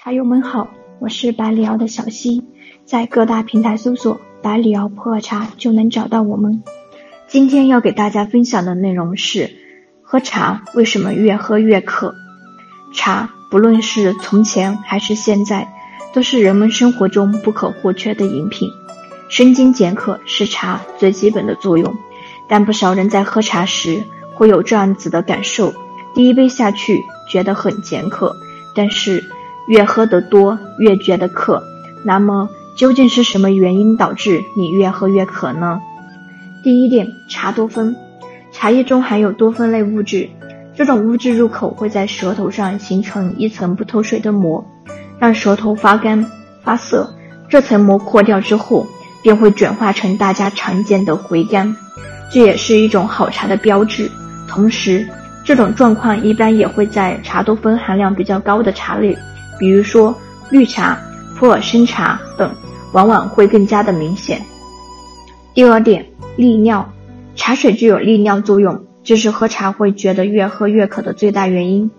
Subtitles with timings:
[0.00, 0.68] 茶友们好，
[1.00, 2.44] 我是百里瑶的小溪，
[2.84, 6.62] 在各大平台搜索“百里瑶普洱茶”就能找到我们。
[7.26, 9.50] 今天要给大家分享的内容是：
[10.00, 12.14] 喝茶为什么越喝越渴？
[12.94, 15.68] 茶不论是从前还是现在，
[16.12, 18.70] 都是人们生活中不可或缺的饮品。
[19.28, 21.92] 生津解渴是茶最基本的作用，
[22.48, 24.04] 但不少人在喝茶时
[24.36, 25.74] 会有这样子的感受：
[26.14, 28.36] 第一杯下去觉得很解渴，
[28.76, 29.24] 但是
[29.68, 31.62] 越喝得多越觉得渴。
[32.04, 35.80] 那么究竟是什么原因导致你越喝越渴呢？
[36.62, 37.94] 第一点，茶多酚，
[38.52, 40.28] 茶叶中含有多酚类物质，
[40.74, 44.64] 这种物质入口会在舌头上形成一层不透水的膜，
[45.18, 46.26] 让舌头发干
[46.62, 47.14] 发涩。
[47.48, 48.86] 这层膜破掉之后。
[49.20, 51.74] 便会转化成大家常见的回甘，
[52.32, 54.08] 这也是一种好茶的标志。
[54.48, 55.04] 同时，
[55.44, 59.18] 这种状况一般也会在茶多酚含量比较高的茶类，
[59.58, 60.14] 比如说
[60.50, 60.98] 绿茶、
[61.36, 62.54] 普洱生茶等，
[62.92, 64.42] 往往会更加的明显。
[65.54, 66.06] 第二点，
[66.36, 66.92] 利尿，
[67.34, 71.90] 茶水具有利尿作用，这是喝茶会觉得越喝越渴的最大原因。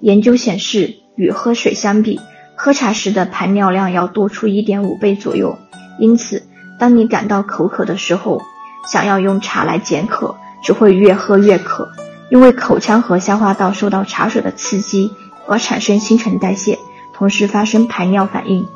[0.00, 2.20] 研究显示，与喝水相比，
[2.54, 5.58] 喝茶时的排尿量要多出一点五倍左右。
[5.98, 6.42] 因此，
[6.78, 8.42] 当你感到口渴的时候，
[8.86, 11.88] 想要用茶来解渴，只会越喝越渴。
[12.28, 15.12] 因为口腔和消化道受到茶水的刺激
[15.46, 16.78] 而产生新陈代谢，
[17.12, 18.66] 同时发生排尿反应。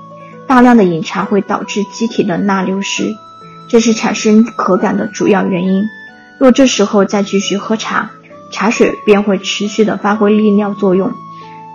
[0.46, 3.14] 大量的饮茶会导致机体的钠流失，
[3.68, 5.84] 这是产生渴感的主要原因。
[6.38, 8.10] 若这时候再继续喝茶，
[8.52, 11.12] 茶水便会持续的发挥利尿作用。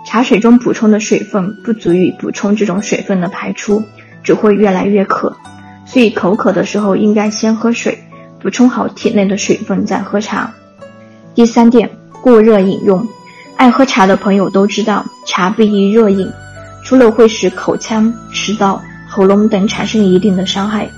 [0.06, 3.82] 茶水中补充的水分不足以补充这种水分的排出。
[4.22, 5.36] 只会越来越渴，
[5.84, 8.02] 所以口渴的时候应该先喝水，
[8.40, 10.52] 补充好体内的水分再喝茶。
[11.36, 11.88] 第三点，
[12.22, 13.06] 过热饮用，
[13.56, 16.30] 爱喝茶的朋友都知道，茶不宜热饮，
[16.84, 20.88] 除了会使口腔、食道、喉咙等产生一定的伤害，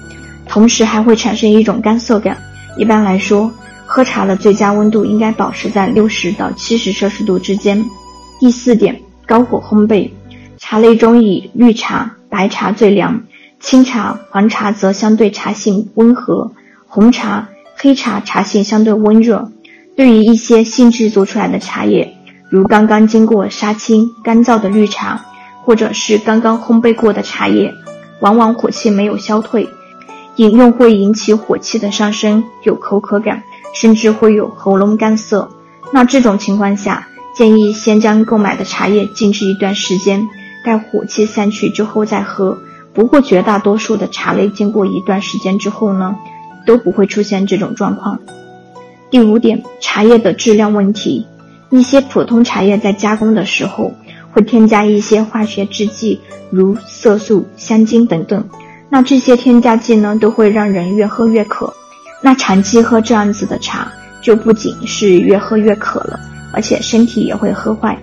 [0.47, 2.37] 同时还会产生一种干涩感。
[2.77, 3.50] 一般来说，
[3.87, 7.84] 喝茶的最佳温度应该保持在六十到七十摄氏度之间。
[8.41, 10.11] 第四点，高火烘焙，
[10.59, 12.15] 茶类中以绿茶。
[12.31, 13.22] 白茶最凉，
[13.59, 16.53] 青茶、黄茶则相对茶性温和，
[16.87, 19.50] 红茶、黑茶茶性相对温热。
[19.97, 22.18] 对于一些新制作出来的茶叶，
[22.50, 25.25] 如刚刚经过杀青、干燥的绿茶，
[25.64, 27.75] 或者是刚刚烘焙过的茶叶，
[28.20, 29.69] 往往火气没有消退，
[30.36, 33.42] 饮用会引起火气的上升，有口渴感，
[33.75, 35.50] 甚至会有喉咙干涩。
[35.92, 40.28] 那这种情况下，建议先将购买的茶叶静置一段时间。
[40.64, 42.58] 待火气散去之后再喝。
[42.92, 46.16] 不过绝大多数的茶类经过一段时间之后呢，
[46.66, 48.19] 都不会出现这种状况。
[49.10, 51.26] 第五点，茶叶的质量问题。
[51.71, 53.95] 一些普通茶叶在加工的时候
[54.33, 56.21] 会添加一些化学制剂，
[56.51, 58.49] 如色素、香精等等。
[58.89, 61.75] 那这些添加剂呢，都会让人越喝越渴。
[62.23, 63.93] 那长期喝这样子的茶，
[64.23, 66.19] 就不仅是越喝越渴了，
[66.53, 67.99] 而且身体也会喝坏。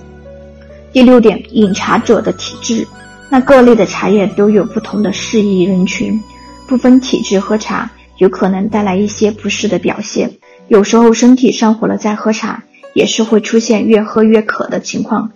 [0.93, 2.87] 第六点，饮茶者的体质，
[3.29, 6.21] 那各类的茶叶都有不同的适宜人群，
[6.67, 10.31] 不分体质喝茶有可能带来一些不适的表现。
[10.67, 12.63] 有时候身体上火了再喝茶，
[12.95, 15.31] 也是会出现越喝越渴的情况。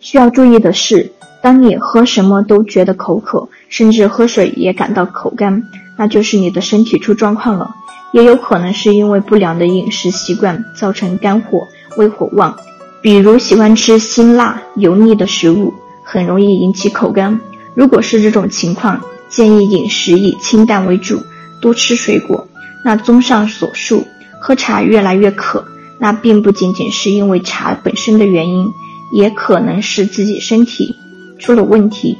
[0.00, 5.64] 需要注意的是，当你喝什么都觉得口渴，甚至喝水也感到口干，
[5.96, 7.74] 那就是你的身体出状况了，
[8.12, 11.66] 也有可能是因为不良的饮食习惯造成肝火、
[11.96, 12.54] 胃火旺。
[13.00, 15.72] 比如喜欢吃辛辣油腻的食物，
[16.04, 17.40] 很容易引起口干。
[17.74, 19.00] 如果是这种情况，
[19.30, 21.22] 建议饮食以清淡为主，
[21.58, 22.46] 多吃水果。
[22.84, 24.06] 那综上所述，
[24.40, 25.64] 喝茶越来越渴，
[26.02, 28.72] 那并不仅仅是因为茶本身的原因，
[29.12, 30.96] 也可能是自己身体
[31.38, 32.18] 出了问题。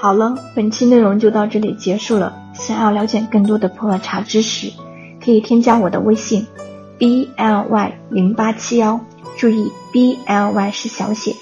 [0.00, 2.34] 好了，本期内容就到这里结束了。
[2.54, 4.72] 想要了解更多的普洱茶知识，
[5.24, 6.44] 可以添加我的微信
[6.98, 8.98] ：b l y 零八七幺。
[9.36, 11.36] 注意，B L Y 是小写。